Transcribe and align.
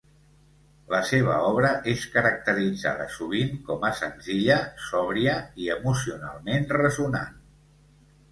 La 0.93 0.99
seva 1.09 1.33
obra 1.49 1.69
és 1.91 2.05
caracteritzada 2.13 3.03
sovint 3.17 3.53
com 3.69 3.85
a 3.89 3.93
senzilla, 3.99 4.57
sòbria 4.87 5.37
i 5.65 5.71
emocionalment 5.77 6.67
resonant. 6.81 7.37